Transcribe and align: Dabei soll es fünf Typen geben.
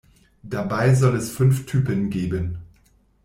Dabei 0.41 0.95
soll 0.95 1.15
es 1.17 1.29
fünf 1.29 1.67
Typen 1.67 2.09
geben. 2.09 2.57